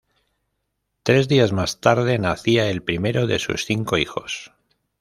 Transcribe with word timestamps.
Tres 1.03 1.27
días 1.27 1.51
más 1.51 1.79
tarde 1.79 2.17
nacía 2.17 2.71
el 2.71 2.81
primero 2.81 3.27
de 3.27 3.37
sus 3.37 3.65
cinco 3.67 3.97
hijos. 3.99 4.51